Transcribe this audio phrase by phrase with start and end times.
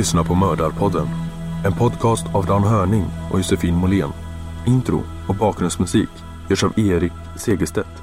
[0.00, 1.06] Lyssnar på Mördarpodden.
[1.64, 4.10] En podcast av Dan Hörning och Josefin Måhlén.
[4.66, 6.08] Intro och bakgrundsmusik
[6.50, 8.02] görs av Erik Segerstedt.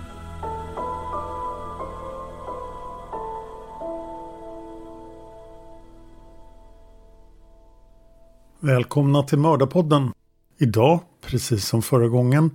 [8.60, 10.12] Välkomna till Mördarpodden.
[10.58, 12.52] Idag, precis som förra gången,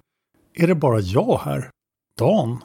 [0.54, 1.70] är det bara jag här.
[2.19, 2.59] Dan.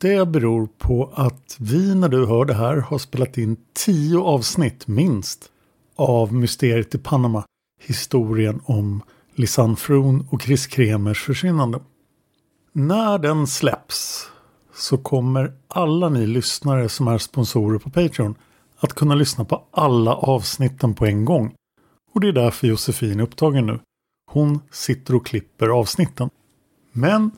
[0.00, 4.86] Det beror på att vi när du hör det här har spelat in tio avsnitt
[4.86, 5.52] minst
[5.98, 7.44] av Mysteriet i Panama.
[7.80, 9.02] Historien om
[9.34, 11.80] Lisanne Froon och Chris Kremers försvinnande.
[12.72, 14.30] När den släpps
[14.74, 18.34] så kommer alla ni lyssnare som är sponsorer på Patreon
[18.78, 21.54] att kunna lyssna på alla avsnitten på en gång.
[22.14, 23.80] Och det är därför Josefin är upptagen nu.
[24.30, 26.30] Hon sitter och klipper avsnitten.
[26.92, 27.30] Men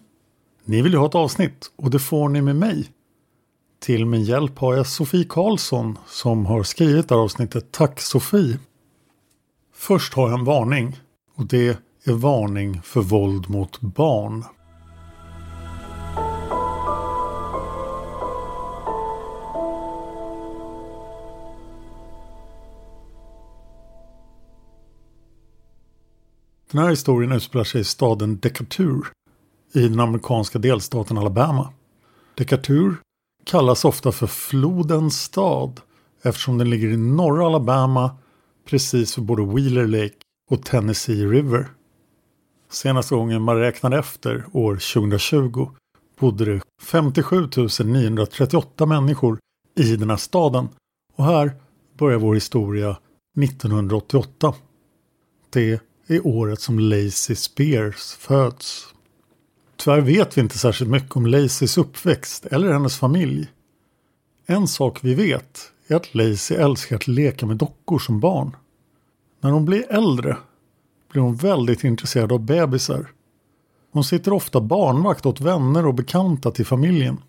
[0.65, 2.88] ni vill ju ha ett avsnitt och det får ni med mig.
[3.81, 7.73] Till min hjälp har jag Sofie Karlsson som har skrivit det här avsnittet.
[7.73, 8.59] Tack Sofie!
[9.75, 11.01] Först har jag en varning
[11.35, 14.45] och det är varning för våld mot barn.
[26.71, 29.07] Den här historien utspelar sig i staden Decatur
[29.75, 31.73] i den amerikanska delstaten Alabama.
[32.35, 32.97] Decatur
[33.50, 35.80] kallas ofta för flodens stad
[36.22, 38.16] eftersom den ligger i norra Alabama
[38.69, 40.15] precis för både Wheeler Lake
[40.51, 41.69] och Tennessee River.
[42.71, 45.71] Senaste gången man räknade efter, år 2020,
[46.21, 47.48] bodde det 57
[47.84, 49.39] 938 människor
[49.78, 50.69] i den här staden.
[51.16, 51.53] Och här
[51.98, 52.97] börjar vår historia
[53.42, 54.54] 1988.
[55.51, 58.95] Det är året som Lacey Spears föds.
[59.80, 63.48] Tyvärr vet vi inte särskilt mycket om Lacys uppväxt eller hennes familj.
[64.47, 68.56] En sak vi vet är att Lacey älskar att leka med dockor som barn.
[69.41, 70.36] När hon blir äldre
[71.10, 73.10] blir hon väldigt intresserad av bebisar.
[73.92, 77.22] Hon sitter ofta barnvakt åt vänner och bekanta till familjen.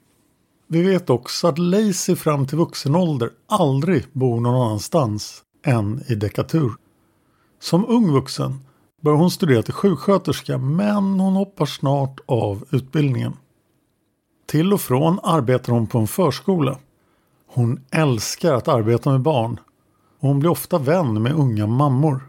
[0.67, 6.15] Vi vet också att Lacey fram till vuxen ålder aldrig bor någon annanstans än i
[6.15, 6.71] Decatur.
[7.59, 8.59] Som ung vuxen
[9.01, 13.33] börjar hon studera till sjuksköterska men hon hoppar snart av utbildningen.
[14.45, 16.77] Till och från arbetar hon på en förskola.
[17.47, 19.59] Hon älskar att arbeta med barn
[20.19, 22.21] och hon blir ofta vän med unga mammor.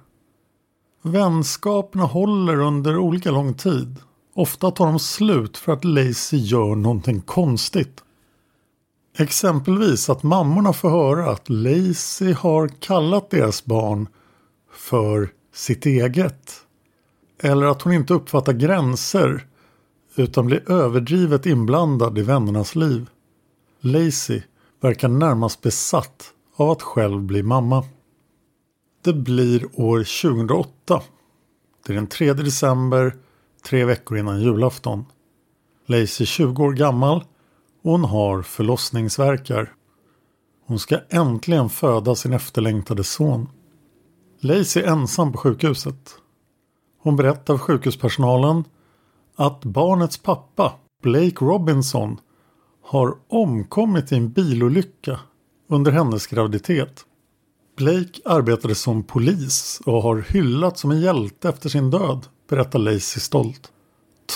[1.03, 3.97] Vänskaperna håller under olika lång tid.
[4.35, 8.03] Ofta tar de slut för att Lacey gör någonting konstigt.
[9.19, 14.09] Exempelvis att mammorna får höra att Lacey har kallat deras barn
[14.73, 16.53] för sitt eget.
[17.43, 19.47] Eller att hon inte uppfattar gränser
[20.17, 23.11] utan blir överdrivet inblandad i vännernas liv.
[23.81, 24.43] Lacey
[24.81, 27.85] verkar närmast besatt av att själv bli mamma.
[29.05, 31.03] Det blir år 2008.
[31.87, 33.17] Det är den 3 december,
[33.65, 35.05] tre veckor innan julafton.
[35.87, 37.25] Lacey är 20 år gammal
[37.83, 39.73] och hon har förlossningsverkar.
[40.67, 43.49] Hon ska äntligen föda sin efterlängtade son.
[44.45, 46.15] Lacey är ensam på sjukhuset.
[46.99, 48.65] Hon berättar för sjukhuspersonalen
[49.37, 50.73] att barnets pappa,
[51.03, 52.21] Blake Robinson,
[52.83, 55.21] har omkommit i en bilolycka
[55.69, 57.05] under hennes graviditet.
[57.77, 63.21] Blake arbetade som polis och har hyllats som en hjälte efter sin död, berättar Lacey
[63.21, 63.73] stolt.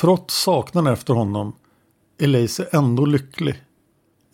[0.00, 1.52] Trots saknaden efter honom
[2.18, 3.62] är Lacey ändå lycklig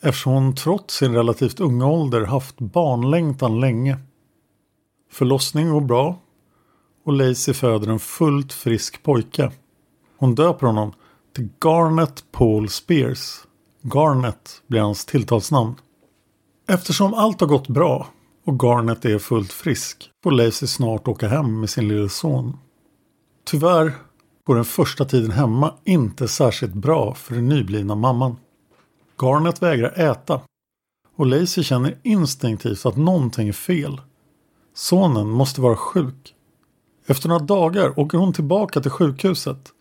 [0.03, 3.99] eftersom hon trots sin relativt unga ålder haft barnlängtan länge.
[5.12, 6.19] Förlossningen går bra
[7.05, 9.53] och Lacey föder en fullt frisk pojke.
[10.17, 10.93] Hon döper honom
[11.35, 13.41] till Garnet Paul Spears.
[13.82, 15.75] Garnet blir hans tilltalsnamn.
[16.69, 18.06] Eftersom allt har gått bra
[18.44, 22.59] och Garnet är fullt frisk får Lacey snart åka hem med sin lille son.
[23.44, 23.93] Tyvärr
[24.44, 28.37] går den första tiden hemma inte särskilt bra för den nyblivna mamman.
[29.23, 30.41] Garnet vägrar äta
[31.17, 34.00] och Lacey känner instinktivt att någonting är fel.
[34.75, 36.35] Sonen måste vara sjuk.
[37.07, 39.73] Efter några dagar åker hon tillbaka till sjukhuset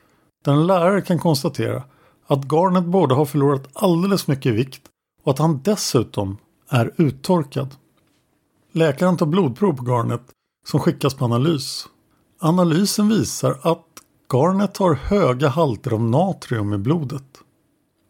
[0.46, 1.84] där en lärare kan konstatera
[2.28, 4.82] att Garnet både har förlorat alldeles mycket vikt
[5.24, 6.38] och att han dessutom
[6.70, 7.76] är uttorkad.
[8.72, 10.22] Läkaren tar blodprov på Garnet
[10.68, 11.88] som skickas på analys.
[12.40, 13.88] Analysen visar att
[14.34, 17.24] Garnet har höga halter av natrium i blodet.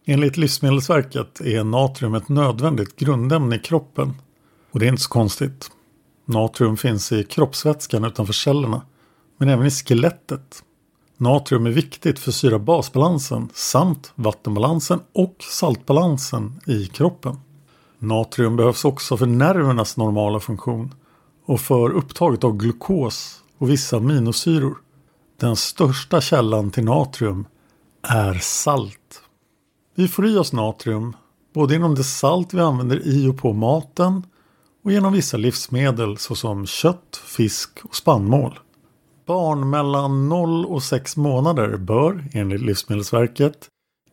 [0.06, 4.13] Enligt Livsmedelsverket är natrium ett nödvändigt grundämne i kroppen.
[4.72, 5.72] Och det är inte så konstigt.
[6.31, 8.81] Natrium finns i kroppsvätskan utanför cellerna,
[9.38, 10.63] men även i skelettet.
[11.18, 17.39] Natrium är viktigt för syra-basbalansen samt vattenbalansen och saltbalansen i kroppen.
[18.00, 20.94] Natrium behövs också för nervernas normala funktion
[21.45, 24.78] och för upptaget av glukos och vissa aminosyror.
[25.39, 27.45] Den största källan till natrium
[28.01, 29.22] är salt.
[29.95, 31.16] Vi får i oss natrium
[31.54, 34.24] både inom det salt vi använder i och på maten
[34.83, 38.60] och genom vissa livsmedel såsom kött, fisk och spannmål.
[39.25, 43.68] Barn mellan 0 och 6 månader bör enligt Livsmedelsverket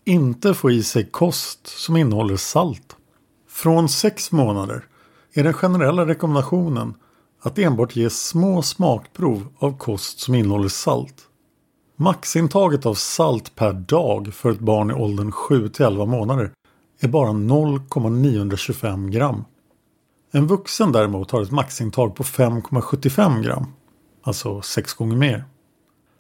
[0.05, 2.97] inte få i sig kost som innehåller salt.
[3.49, 4.85] Från 6 månader
[5.33, 6.95] är den generella rekommendationen
[7.43, 11.15] att enbart ge små smakprov av kost som innehåller salt.
[11.97, 16.53] Maxintaget av salt per dag för ett barn i åldern 7 till 11 månader
[17.01, 19.45] är bara 0,925 gram.
[20.31, 23.67] En vuxen däremot har ett maxintag på 5,75 gram,
[24.23, 25.45] alltså 6 gånger mer.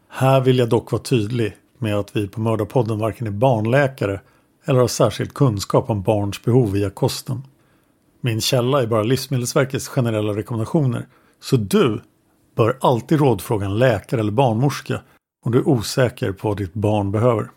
[0.09, 4.21] Här vill jag dock vara tydlig med att vi på Mördarpodden varken är barnläkare
[4.64, 7.42] eller har särskild kunskap om barns behov via kosten.
[8.21, 11.06] Min källa är bara Livsmedelsverkets generella rekommendationer.
[11.40, 12.00] Så du
[12.56, 15.00] bör alltid rådfråga en läkare eller barnmorska
[15.44, 17.50] om du är osäker på vad ditt barn behöver.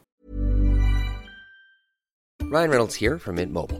[2.52, 3.80] Ryan Reynolds här från Mint Mobile.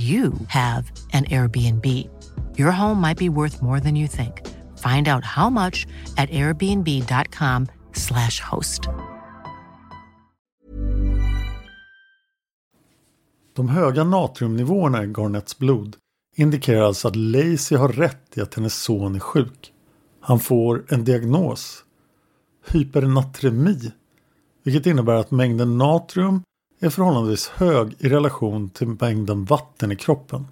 [0.00, 2.08] you have an Airbnb.
[2.56, 4.46] Your home might be worth more than you think.
[4.78, 8.88] Find out how much at airbnb.com/slash host.
[13.56, 15.96] De höga natriumnivåerna i Garnets blod
[16.36, 19.72] indikerar alltså att Lacey har rätt i att hennes son är sjuk.
[20.20, 21.84] Han får en diagnos.
[22.72, 23.92] Hypernatremi.
[24.64, 26.42] Vilket innebär att mängden natrium
[26.80, 30.46] är förhållandevis hög i relation till mängden vatten i kroppen.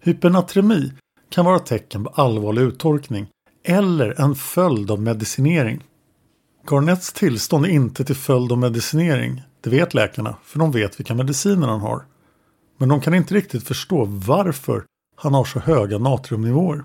[0.00, 0.92] Hypernatremi
[1.30, 3.26] kan vara tecken på allvarlig uttorkning
[3.64, 5.84] eller en följd av medicinering.
[6.70, 9.42] Garnets tillstånd är inte till följd av medicinering.
[9.60, 12.04] Det vet läkarna, för de vet vilka mediciner han har.
[12.78, 14.84] Men de kan inte riktigt förstå varför
[15.16, 16.84] han har så höga natriumnivåer.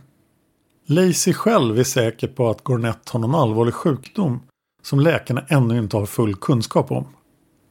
[0.87, 4.39] Lacey själv är säker på att Garnett har någon allvarlig sjukdom
[4.83, 7.05] som läkarna ännu inte har full kunskap om.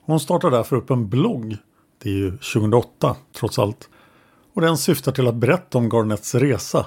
[0.06, 1.56] Hon startar därför upp en blogg.
[2.02, 3.88] Det är ju 2008 trots allt.
[4.54, 6.86] Och den syftar till att berätta om Garnets resa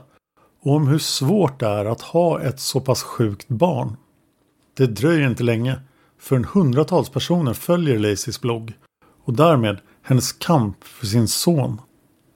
[0.62, 3.98] och om hur svårt det är att ha ett så pass sjukt barn.
[4.78, 5.80] Det dröjer inte länge
[6.20, 8.74] förrän hundratals personer följer Lacys blogg
[9.26, 11.82] och därmed hennes kamp för sin son.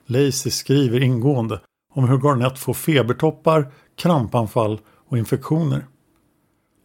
[0.06, 1.60] Lacey skriver ingående
[1.94, 5.86] om hur Garnett får febertoppar, krampanfall och infektioner.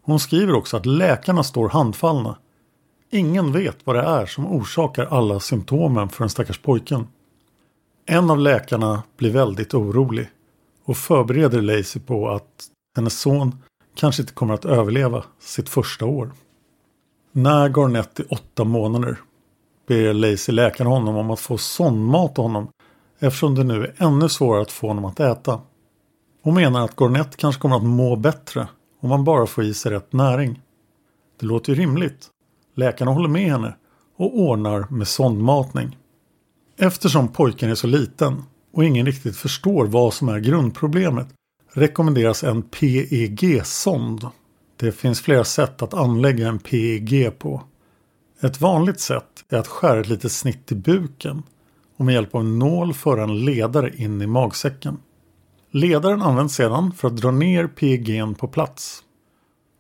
[0.01, 2.37] Hon skriver också att läkarna står handfallna.
[3.11, 7.07] Ingen vet vad det är som orsakar alla symptomen för den stackars pojken.
[8.05, 10.29] En av läkarna blir väldigt orolig
[10.85, 13.63] och förbereder Lacey på att hennes son
[13.95, 16.31] kanske inte kommer att överleva sitt första år.
[17.31, 19.17] När Garnett är åtta månader
[19.87, 22.67] ber Lacey läkaren honom om att få sondmat till honom
[23.19, 25.61] eftersom det nu är ännu svårare att få honom att äta.
[26.41, 28.67] Hon menar att Garnett kanske kommer att må bättre
[28.99, 30.61] om man bara får i sig rätt näring.
[31.39, 32.29] Det låter ju rimligt.
[32.79, 33.75] Läkarna håller med henne
[34.17, 35.97] och ordnar med sondmatning.
[36.77, 38.43] Eftersom pojken är så liten
[38.73, 41.27] och ingen riktigt förstår vad som är grundproblemet
[41.73, 44.27] rekommenderas en PEG-sond.
[44.75, 47.63] Det finns flera sätt att anlägga en PEG på.
[48.41, 51.43] Ett vanligt sätt är att skära ett litet snitt i buken
[51.97, 54.97] och med hjälp av en nål föra en ledare in i magsäcken.
[55.71, 59.03] Ledaren används sedan för att dra ner PEGn på plats.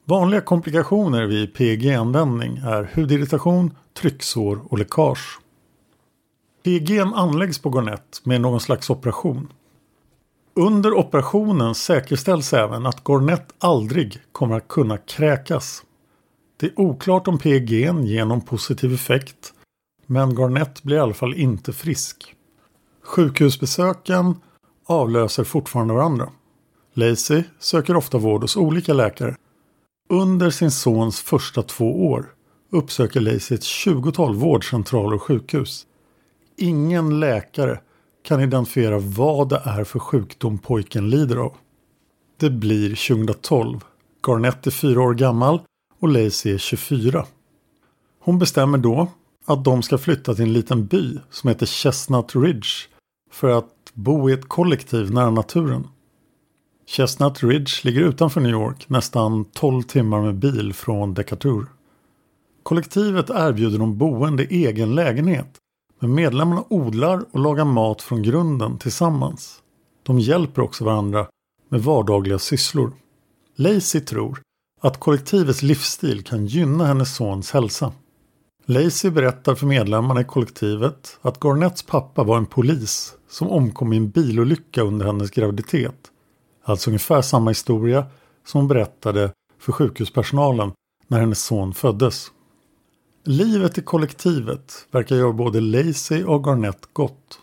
[0.09, 5.39] Vanliga komplikationer vid PEG-användning är hudirritation, trycksår och läckage.
[6.63, 9.53] PEG anläggs på Garnett med någon slags operation.
[10.53, 15.83] Under operationen säkerställs även att Garnett aldrig kommer att kunna kräkas.
[16.57, 19.53] Det är oklart om PEG ger någon positiv effekt
[20.05, 22.35] men Garnett blir i alla fall inte frisk.
[23.03, 24.35] Sjukhusbesöken
[24.85, 26.29] avlöser fortfarande varandra.
[26.93, 29.35] Lacey söker ofta vård hos olika läkare.
[30.11, 32.33] Under sin sons första två år
[32.69, 35.85] uppsöker Lacey ett tjugotal vårdcentraler och sjukhus.
[36.57, 37.79] Ingen läkare
[38.23, 41.53] kan identifiera vad det är för sjukdom pojken lider av.
[42.37, 43.79] Det blir 2012.
[44.27, 45.61] Garnett är fyra år gammal
[45.99, 47.25] och Lacey är 24.
[48.19, 49.07] Hon bestämmer då
[49.45, 52.69] att de ska flytta till en liten by som heter Chestnut Ridge
[53.31, 55.87] för att bo i ett kollektiv nära naturen.
[56.91, 61.65] Chestnut Ridge ligger utanför New York nästan 12 timmar med bil från Decatur.
[62.63, 65.57] Kollektivet erbjuder de boende egen lägenhet
[65.99, 69.61] men medlemmarna odlar och lagar mat från grunden tillsammans.
[70.03, 71.27] De hjälper också varandra
[71.69, 72.91] med vardagliga sysslor.
[73.55, 74.41] Lacey tror
[74.81, 77.91] att kollektivets livsstil kan gynna hennes sons hälsa.
[78.65, 83.97] Lacey berättar för medlemmarna i kollektivet att Garnets pappa var en polis som omkom i
[83.97, 86.11] en bilolycka under hennes graviditet.
[86.69, 88.05] Alltså ungefär samma historia
[88.45, 90.71] som hon berättade för sjukhuspersonalen
[91.07, 92.31] när hennes son föddes.
[93.25, 97.39] Livet i kollektivet verkar göra både Lacey och Garnett gott.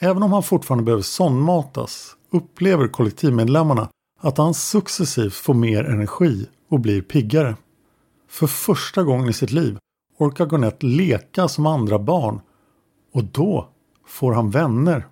[0.00, 3.88] Även om han fortfarande behöver sondmatas upplever kollektivmedlemmarna
[4.20, 7.56] att han successivt får mer energi och blir piggare.
[8.28, 9.78] För första gången i sitt liv
[10.18, 12.40] orkar Garnett leka som andra barn
[13.12, 13.68] och då
[14.06, 15.06] får han vänner.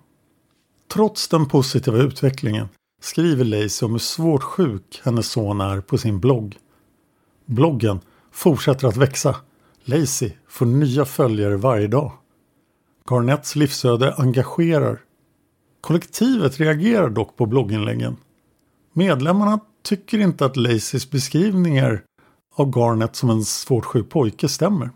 [0.93, 2.67] Trots den positiva utvecklingen
[3.03, 6.57] skriver Lacey om hur svårt sjuk hennes son är på sin blogg.
[7.45, 7.99] Bloggen
[8.31, 9.35] fortsätter att växa.
[9.83, 12.11] Lacey får nya följare varje dag.
[13.09, 15.01] Garnets livsöde engagerar.
[15.81, 18.17] Kollektivet reagerar dock på blogginläggen.
[18.93, 22.03] Medlemmarna tycker inte att Lacys beskrivningar
[22.55, 24.89] av Garnet som en svårt sjuk pojke stämmer.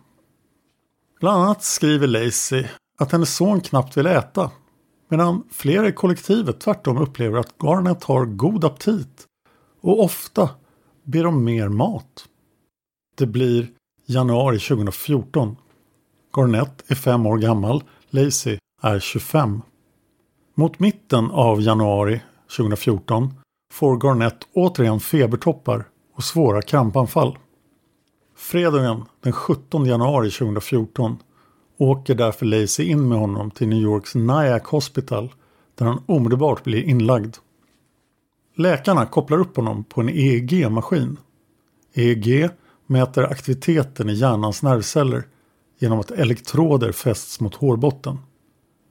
[1.20, 2.68] Bland annat skriver Lacey
[3.00, 4.52] att hennes son knappt vill äta
[5.08, 9.26] medan flera i kollektivet tvärtom upplever att Garnet har god aptit
[9.82, 10.50] och ofta
[11.04, 12.26] ber om mer mat.
[13.18, 13.68] Det blir
[14.06, 15.56] januari 2014.
[16.38, 19.62] Garnett är fem år gammal, Lacey är 25.
[20.56, 22.22] Mot mitten av januari
[22.58, 23.34] 2014
[23.74, 25.86] får Garnett återigen febertoppar
[26.16, 27.38] och svåra krampanfall.
[28.36, 31.18] Fredagen den 17 januari 2014
[31.78, 35.34] åker därför Lacey in med honom till New Yorks Nyack Hospital
[35.76, 37.36] där han omedelbart blir inlagd.
[38.56, 41.18] Läkarna kopplar upp honom på en EEG-maskin.
[41.94, 42.50] EEG
[42.86, 45.24] mäter aktiviteten i hjärnans nervceller
[45.80, 48.20] genom att elektroder fästs mot hårbotten.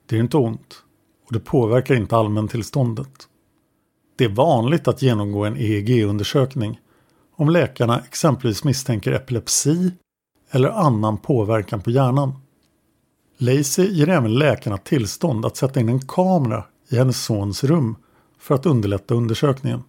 [0.05, 0.83] Det är inte ont
[1.25, 3.27] och det påverkar inte allmäntillståndet.
[4.15, 6.79] Det är vanligt att genomgå en EEG-undersökning
[7.35, 9.91] om läkarna exempelvis misstänker epilepsi
[10.51, 12.33] eller annan påverkan på hjärnan.
[13.37, 17.95] Lacey ger även läkarna tillstånd att sätta in en kamera i hennes sons rum
[18.39, 19.83] för att underlätta undersökningen.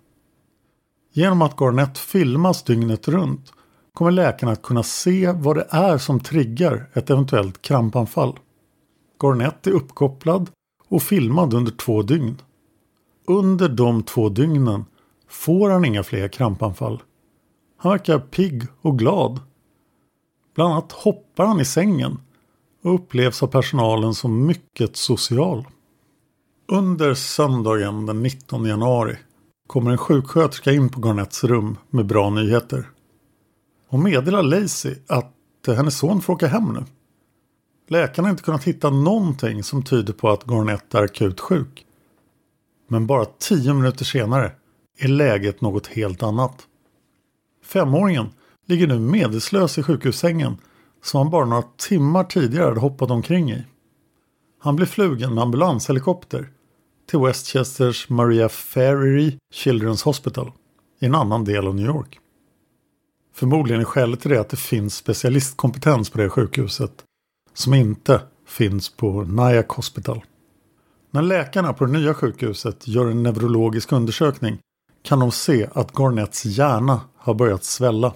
[1.13, 3.53] Genom att Garnett filmas dygnet runt
[3.95, 8.39] kommer läkarna att kunna se vad det är som triggar ett eventuellt krampanfall.
[9.23, 10.51] Garnett är uppkopplad
[10.89, 12.43] och filmad under två dygn.
[13.27, 14.85] Under de två dygnen
[15.29, 17.03] får han inga fler krampanfall.
[17.77, 19.41] Han verkar pigg och glad.
[20.55, 22.21] Bland annat hoppar han i sängen
[22.83, 25.67] och upplevs av personalen som mycket social.
[26.69, 29.17] Under söndagen den 19 januari
[29.67, 32.91] kommer en sjuksköterska in på Garnets rum med bra nyheter.
[33.89, 35.35] Hon meddelar Lacey att
[35.67, 36.85] hennes son får åka hem nu.
[37.89, 41.87] Läkarna har inte kunnat hitta någonting som tyder på att Garnett är akut sjuk.
[42.89, 44.53] Men bara tio minuter senare
[44.99, 46.67] är läget något helt annat.
[47.65, 48.27] Femåringen
[48.67, 50.57] ligger nu medvetslös i sjukhussängen
[51.03, 53.65] som han bara några timmar tidigare hade hoppat omkring i.
[54.59, 56.51] Han blir flugen med ambulanshelikopter
[57.11, 60.53] till Westchesters Maria Ferry Children's Hospital
[61.01, 62.19] i en annan del av New York.
[63.35, 67.05] Förmodligen är skälet till det att det finns specialistkompetens på det sjukhuset
[67.55, 70.25] som inte finns på Nyack Hospital.
[71.11, 74.59] När läkarna på det nya sjukhuset gör en neurologisk undersökning
[75.03, 78.15] kan de se att Garnets hjärna har börjat svälla.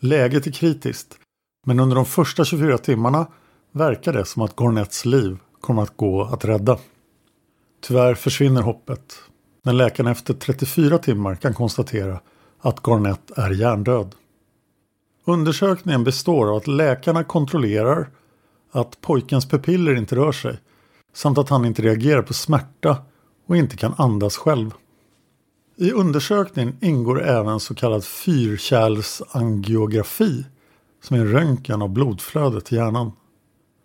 [0.00, 1.18] Läget är kritiskt
[1.68, 3.26] men under de första 24 timmarna
[3.72, 6.78] verkar det som att Gornets liv kommer att gå att rädda.
[7.80, 9.14] Tyvärr försvinner hoppet
[9.62, 12.20] när läkarna efter 34 timmar kan konstatera
[12.60, 14.14] att Garnett är hjärndöd.
[15.24, 18.10] Undersökningen består av att läkarna kontrollerar
[18.72, 20.58] att pojkens pupiller inte rör sig
[21.14, 22.96] samt att han inte reagerar på smärta
[23.46, 24.70] och inte kan andas själv.
[25.76, 30.44] I undersökningen ingår även så kallad fyrkärlsangiografi
[31.02, 33.12] som är en röntgen av blodflödet till hjärnan.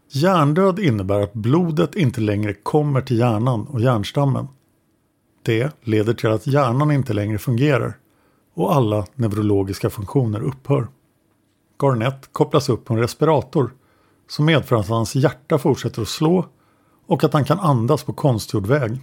[0.10, 4.48] Hjärndöd innebär att blodet inte längre kommer till hjärnan och hjärnstammen.
[5.44, 7.98] Det leder till att hjärnan inte längre fungerar
[8.54, 10.88] och alla neurologiska funktioner upphör.
[11.82, 13.74] Garnett kopplas upp på en respirator
[14.30, 16.46] som medför att hans hjärta fortsätter att slå
[17.08, 19.00] och att han kan andas på konstgjord väg.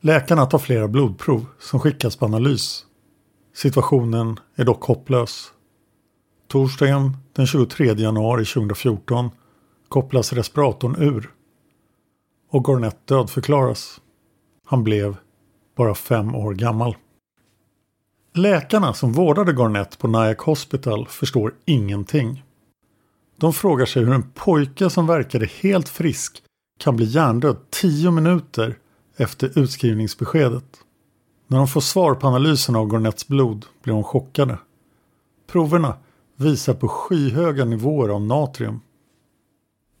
[0.00, 2.84] Läkarna tar flera blodprov som skickas på analys.
[3.54, 5.52] Situationen är dock hopplös.
[6.50, 9.30] Torsdagen den 23 januari 2014
[9.88, 11.30] kopplas respiratorn ur
[12.50, 14.00] och Garnett dödförklaras.
[14.66, 15.16] Han blev
[15.76, 16.96] bara fem år gammal.
[18.34, 22.44] Läkarna som vårdade Garnett på Nyack Hospital förstår ingenting.
[23.36, 26.42] De frågar sig hur en pojke som verkade helt frisk
[26.78, 28.78] kan bli hjärndöd tio minuter
[29.16, 30.80] efter utskrivningsbeskedet.
[31.46, 34.58] När de får svar på analysen av Garnetts blod blir de chockade.
[35.46, 35.96] Proverna
[36.40, 38.80] visar på skyhöga nivåer av natrium.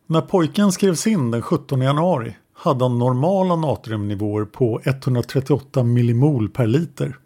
[0.06, 6.66] När pojken skrevs in den 17 januari hade han normala natriumnivåer på 138 millimol per
[6.66, 7.18] liter.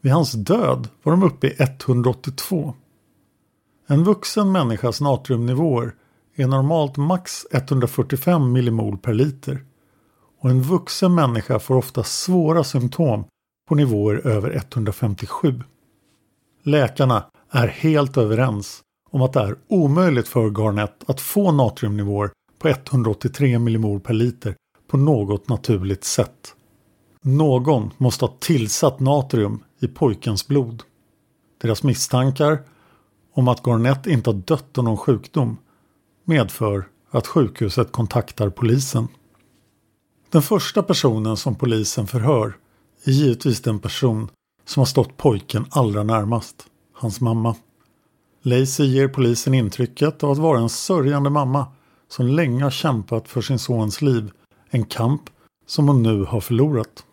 [0.00, 2.74] Vid hans död var de uppe i 182.
[3.86, 5.94] En vuxen människas natriumnivåer
[6.34, 9.64] är normalt max 145 millimol per liter
[10.40, 13.24] och en vuxen människa får ofta svåra symptom
[13.68, 15.62] på nivåer över 157.
[16.62, 17.24] Läkarna
[17.56, 23.58] är helt överens om att det är omöjligt för Garnett att få natriumnivåer på 183
[23.58, 24.54] millimol per liter
[24.88, 26.54] på något naturligt sätt.
[27.22, 30.82] Någon måste ha tillsatt natrium i pojkens blod.
[31.62, 32.62] Deras misstankar
[33.34, 35.56] om att Garnett inte har dött av någon sjukdom
[36.24, 39.08] medför att sjukhuset kontaktar polisen.
[40.30, 42.56] Den första personen som polisen förhör
[43.04, 44.28] är givetvis den person
[44.64, 47.54] som har stått pojken allra närmast, hans mamma.
[48.42, 51.66] Lacey ger polisen intrycket av att vara en sörjande mamma
[52.08, 54.30] som länge har kämpat för sin sons liv,
[54.70, 55.22] en kamp
[55.66, 57.04] som hon nu har förlorat.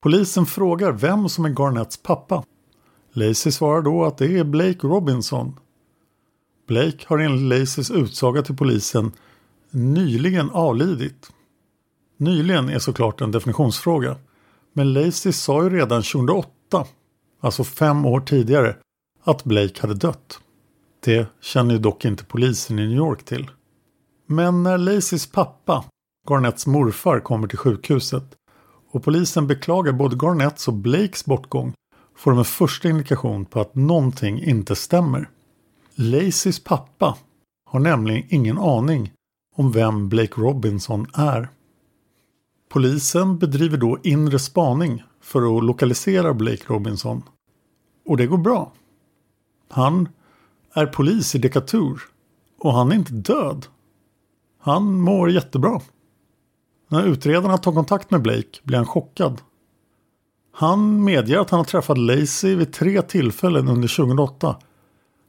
[0.00, 2.44] Polisen frågar vem som är Garnets pappa.
[3.12, 5.56] Lacey svarar då att det är Blake Robinson.
[6.66, 9.12] Blake har enligt Lacys utsaga till polisen
[9.70, 11.30] nyligen avlidit.
[12.16, 14.16] Nyligen är såklart en definitionsfråga.
[14.72, 16.86] Men Lacey sa ju redan 2008,
[17.40, 18.76] alltså fem år tidigare,
[19.24, 20.40] att Blake hade dött.
[21.00, 23.50] Det känner ju dock inte polisen i New York till.
[24.26, 25.84] Men när Lacys pappa,
[26.28, 28.24] Garnets morfar, kommer till sjukhuset
[28.90, 31.74] och polisen beklagar både Garnets och Blakes bortgång
[32.16, 35.30] får de en första indikation på att någonting inte stämmer.
[35.94, 37.16] Lacys pappa
[37.70, 39.12] har nämligen ingen aning
[39.56, 41.48] om vem Blake Robinson är.
[42.68, 47.22] Polisen bedriver då inre spaning för att lokalisera Blake Robinson.
[48.06, 48.72] Och det går bra.
[49.68, 50.08] Han
[50.72, 52.00] är polis i Decatur
[52.58, 53.66] och han är inte död.
[54.58, 55.80] Han mår jättebra.
[56.88, 59.40] När utredarna tar kontakt med Blake blir han chockad.
[60.52, 64.56] Han medger att han har träffat Lacey vid tre tillfällen under 2008.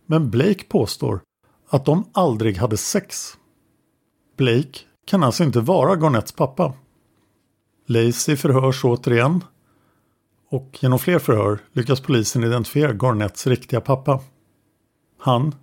[0.06, 1.22] Men Blake påstår
[1.70, 3.38] att de aldrig hade sex.
[4.38, 6.74] Blake kan alltså inte vara Garnets pappa.
[7.88, 9.44] Lacey förhörs återigen
[10.52, 14.20] och genom fler förhör lyckas polisen identifiera Garnets riktiga pappa.
[15.18, 15.56] Han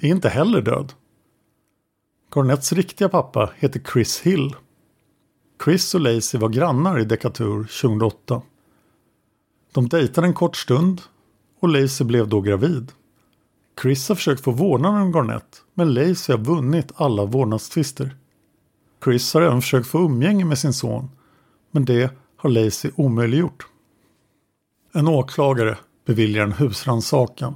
[0.00, 0.92] är inte heller död.
[2.34, 4.56] Garnets riktiga pappa heter Chris Hill.
[5.64, 8.42] Chris och Lacey var grannar i Decatur 2008.
[9.72, 11.02] De dejtade en kort stund
[11.60, 12.92] och Lacey blev då gravid.
[13.82, 18.16] Chris har försökt få vårdnaden om Garnett men Lacey har vunnit alla vårdnadstvister.
[19.04, 21.10] Chris har även försökt få umgänge med sin son
[21.70, 23.66] men det har Lacey omöjliggjort.
[24.92, 27.54] En åklagare beviljar en husrannsakan.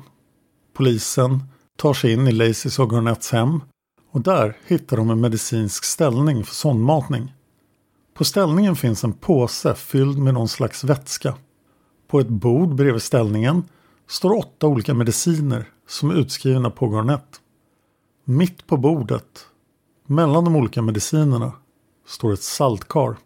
[0.75, 1.41] Polisen
[1.77, 3.61] tar sig in i Lacys och Garnetts hem
[4.11, 7.35] och där hittar de en medicinsk ställning för sondmatning.
[8.15, 11.35] På ställningen finns en påse fylld med någon slags vätska.
[12.09, 13.65] På ett bord bredvid ställningen
[14.09, 17.41] står åtta olika mediciner som är utskrivna på Garnett.
[18.25, 19.47] Mitt på bordet,
[20.07, 21.53] mellan de olika medicinerna,
[22.07, 23.17] står ett saltkar.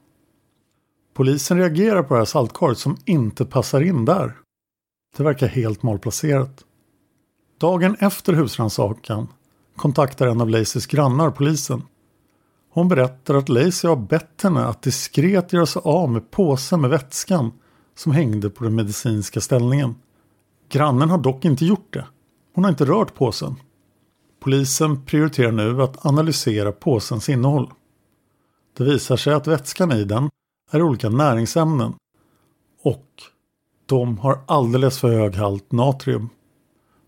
[1.17, 4.37] Polisen reagerar på det här saltkaret som inte passar in där.
[5.17, 6.65] Det verkar helt malplacerat.
[7.59, 9.29] Dagen efter husrannsakan
[9.77, 11.83] kontaktar en av Lacys grannar polisen.
[12.71, 16.91] Hon berättar att Lacy har bett henne att diskret göra sig av med påsen med
[16.91, 17.53] vätskan
[17.95, 19.95] som hängde på den medicinska ställningen.
[20.69, 22.07] Grannen har dock inte gjort det.
[22.55, 23.55] Hon har inte rört påsen.
[24.41, 27.73] Polisen prioriterar nu att analysera påsens innehåll.
[28.77, 30.31] Det visar sig att vätskan i den
[30.71, 31.95] är olika näringsämnen
[32.83, 33.07] och
[33.87, 36.29] de har alldeles för hög halt natrium.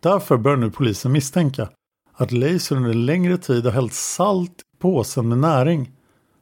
[0.01, 1.69] Därför börjar nu polisen misstänka
[2.13, 5.93] att Laser under längre tid har hällt salt i påsen med näring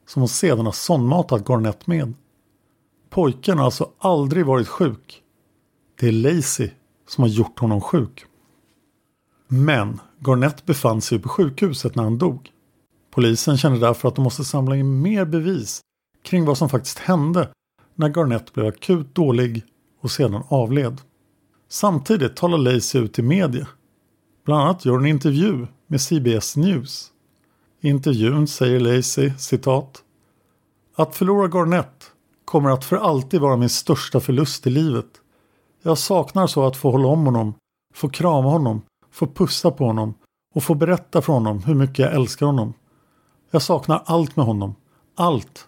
[0.07, 2.13] som hon sedan har sondmatat Garnett med.
[3.09, 5.23] Pojken har alltså aldrig varit sjuk.
[5.99, 6.71] Det är Lacey
[7.07, 8.25] som har gjort honom sjuk.
[9.47, 12.51] Men Garnett befann sig på sjukhuset när han dog.
[13.11, 15.81] Polisen känner därför att de måste samla in mer bevis
[16.27, 17.49] kring vad som faktiskt hände
[17.95, 19.63] när Garnett blev akut dålig
[20.01, 21.01] och sedan avled.
[21.69, 23.67] Samtidigt talar Lacey ut i media.
[24.45, 27.11] Bland annat gör en intervju med CBS News.
[27.81, 30.03] I intervjun säger Lacey citat
[30.95, 32.11] Att förlora Garnett
[32.45, 35.21] kommer att för alltid vara min största förlust i livet.
[35.83, 37.53] Jag saknar så att få hålla om honom,
[37.93, 40.13] få krama honom, få pussa på honom
[40.55, 42.73] och få berätta för honom hur mycket jag älskar honom.
[43.51, 44.75] Jag saknar allt med honom.
[45.15, 45.67] Allt.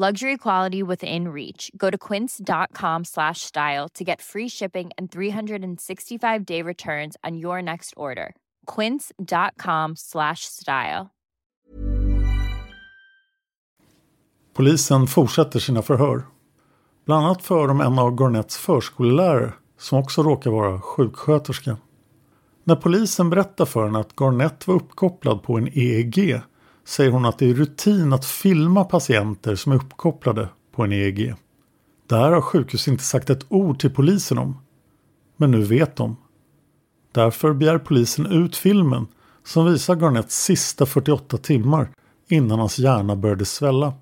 [0.00, 1.72] Luxury quality within reach.
[1.76, 7.60] Go to quince.com slash style to get free shipping and 365 day returns on your
[7.62, 8.32] next order.
[8.76, 11.10] Quince.com slash style.
[14.54, 16.26] Polisen fortsätter sina förhör.
[17.04, 21.76] Bland annat för de en av Garnets förskollärare som också råkar vara sjuksköterska.
[22.64, 26.40] När polisen berättar för henne att Garnett var uppkopplad på en EEG
[26.88, 31.34] säger hon att det är rutin att filma patienter som är uppkopplade på en EEG.
[32.06, 34.58] Det här har sjukhus inte sagt ett ord till polisen om.
[35.36, 36.16] Men nu vet de.
[37.12, 39.06] Därför begär polisen ut filmen
[39.44, 41.90] som visar Garnets sista 48 timmar
[42.28, 43.92] innan hans hjärna började svälla.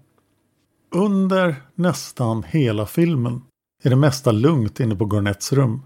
[0.94, 3.42] Under nästan hela filmen
[3.82, 5.82] är det mesta lugnt inne på Garnets rum.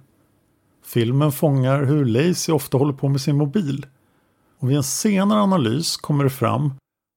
[0.84, 3.86] Filmen fångar hur Lacey ofta håller på med sin mobil.
[4.58, 6.72] Och vid en senare analys kommer det fram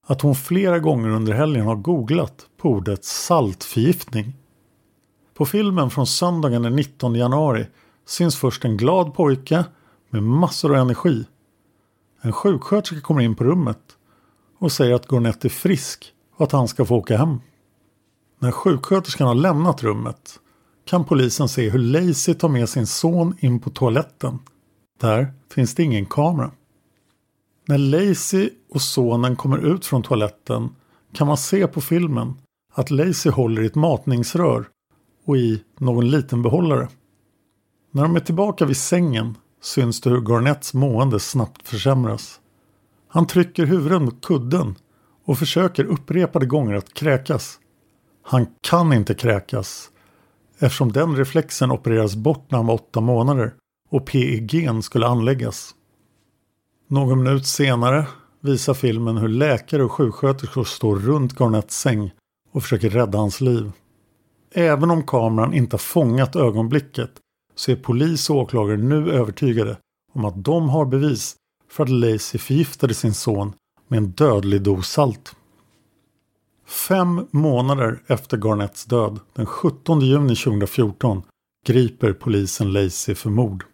[0.05, 4.33] att hon flera gånger under helgen har googlat på ordet saltförgiftning.
[5.33, 7.65] På filmen från söndagen den 19 januari
[8.05, 9.65] syns först en glad pojke
[10.09, 11.25] med massor av energi.
[12.21, 13.79] En sjuksköterska kommer in på rummet
[14.59, 17.39] och säger att Gornett är frisk och att han ska få åka hem.
[18.39, 20.39] När sjuksköterskan har lämnat rummet
[20.85, 24.39] kan polisen se hur Lacey tar med sin son in på toaletten.
[25.01, 26.51] Där finns det ingen kamera.
[27.65, 30.69] När Lacey och sonen kommer ut från toaletten
[31.13, 32.33] kan man se på filmen
[32.73, 34.65] att Lacey håller i ett matningsrör
[35.25, 36.87] och i någon liten behållare.
[37.91, 42.39] När de är tillbaka vid sängen syns det hur Garnets mående snabbt försämras.
[43.07, 44.75] Han trycker huvudet mot kudden
[45.25, 47.59] och försöker upprepade gånger att kräkas.
[48.23, 49.89] Han kan inte kräkas
[50.59, 53.53] eftersom den reflexen opereras bort när han var åtta månader
[53.89, 55.75] och PEG skulle anläggas.
[56.93, 58.07] Någon minut senare
[58.41, 62.11] visar filmen hur läkare och sjuksköterskor står runt Garnets säng
[62.51, 63.71] och försöker rädda hans liv.
[64.51, 67.11] Även om kameran inte har fångat ögonblicket
[67.55, 69.77] så är polis och åklagare nu övertygade
[70.13, 71.35] om att de har bevis
[71.69, 73.53] för att Lacey förgiftade sin son
[73.87, 75.35] med en dödlig dos salt.
[76.67, 81.23] Fem månader efter Garnets död, den 17 juni 2014,
[81.67, 83.65] griper polisen Lacey för mord.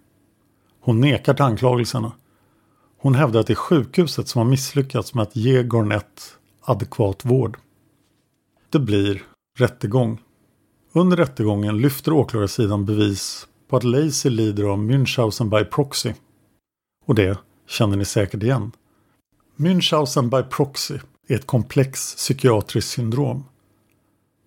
[0.81, 2.11] Hon nekar till anklagelserna.
[3.01, 7.57] Hon hävdar att det är sjukhuset som har misslyckats med att ge Garnett adekvat vård.
[8.69, 9.23] Det blir
[9.57, 10.21] rättegång.
[10.93, 16.13] Under rättegången lyfter åklagarsidan bevis på att Lacey lider av Münchhausen by proxy.
[17.05, 18.71] Och det känner ni säkert igen.
[19.55, 23.45] Münchhausen by proxy är ett komplext psykiatriskt syndrom.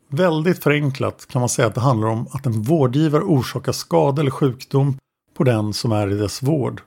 [0.08, 4.30] Väldigt förenklat kan man säga att det handlar om att en vårdgivare orsakar skada eller
[4.30, 4.98] sjukdom
[5.34, 6.82] på den som är i dess vård.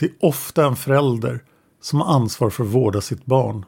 [0.00, 1.44] Det är ofta en förälder
[1.80, 3.64] som har ansvar för att vårda sitt barn.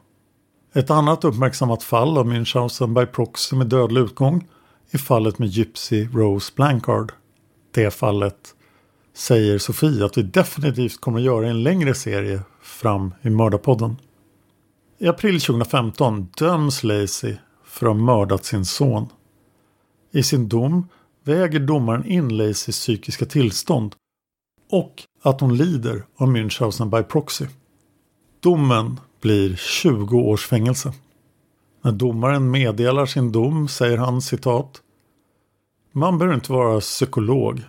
[0.73, 4.47] Ett annat uppmärksammat fall av Münchhausen by proxy med dödlig utgång
[4.91, 7.11] är fallet med Gypsy Rose Blankard.
[7.71, 8.55] Det fallet
[9.13, 13.95] säger Sofie att vi definitivt kommer att göra en längre serie fram i Mördarpodden.
[14.99, 19.07] I april 2015 döms Lacey för att ha mördat sin son.
[20.11, 20.87] I sin dom
[21.23, 23.95] väger domaren in Laceys psykiska tillstånd
[24.71, 27.45] och att hon lider av Münchhausen by proxy.
[28.39, 30.93] Domen blir 20 års fängelse.
[31.81, 34.81] När domaren meddelar sin dom säger han citat
[35.91, 37.61] Man behöver inte vara psykolog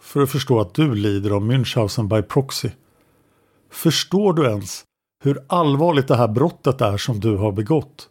[0.00, 2.70] för att förstå att du lider av Münchhausen by proxy.
[3.70, 4.84] Förstår du ens
[5.24, 8.08] hur allvarligt det här brottet är som du har begått?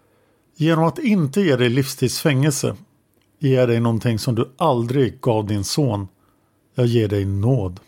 [0.56, 2.76] Genom att inte ge dig livstidsfängelse
[3.40, 6.08] ger jag dig någonting som du aldrig gav din son.
[6.76, 7.80] Jag ger dig nåd.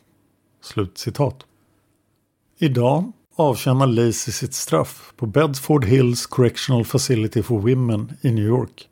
[0.64, 1.46] Slutcitat.
[2.58, 8.90] Idag avtjänar Lacey sitt straff på Bedford Hills Correctional Facility for Women i New York.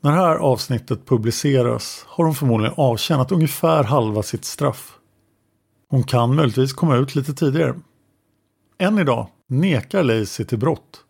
[0.00, 4.98] När det här avsnittet publiceras har hon förmodligen avtjänat ungefär halva sitt straff.
[5.88, 7.80] Hon kan möjligtvis komma ut lite tidigare.
[8.78, 11.04] Än idag nekar Lacey till brott.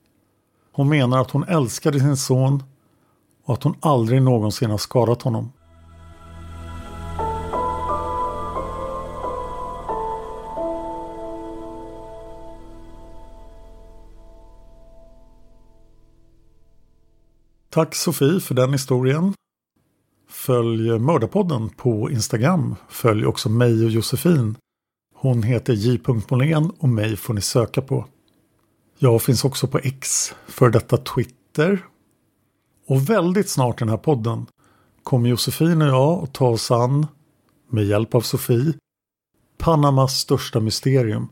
[0.72, 2.62] Hon menar att hon älskade sin son
[3.44, 5.52] och att hon aldrig någonsin har skadat honom.
[17.74, 19.34] Tack Sofie för den historien.
[20.28, 22.76] Följ Mördarpodden på Instagram.
[22.88, 24.56] Följ också mig och Josefin.
[25.14, 26.00] Hon heter J.
[26.30, 28.06] Molén och mig får ni söka på.
[28.98, 31.84] Jag finns också på X, för detta Twitter.
[32.86, 34.46] Och väldigt snart i den här podden
[35.02, 37.06] kommer Josefin och jag att ta oss an,
[37.68, 38.72] med hjälp av Sofie,
[39.58, 41.28] Panamas största mysterium.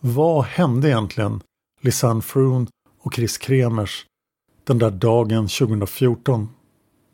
[0.00, 1.40] Vad hände egentligen
[1.80, 2.66] Lisanne Froon
[3.00, 4.06] och Chris Kremers
[4.64, 6.48] den där dagen 2014?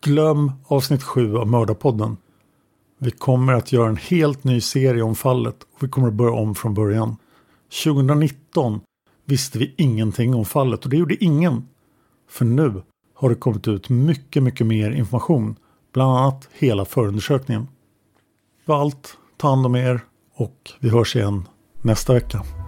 [0.05, 2.17] Glöm avsnitt 7 av Mördarpodden.
[2.99, 6.33] Vi kommer att göra en helt ny serie om fallet och vi kommer att börja
[6.33, 7.17] om från början.
[7.85, 8.81] 2019
[9.25, 11.69] visste vi ingenting om fallet och det gjorde ingen.
[12.29, 12.83] För nu
[13.15, 15.57] har det kommit ut mycket, mycket mer information.
[15.93, 17.63] Bland annat hela förundersökningen.
[18.67, 19.17] Det var allt.
[19.37, 20.01] Ta hand om er
[20.35, 21.49] och vi hörs igen
[21.83, 22.60] nästa vecka.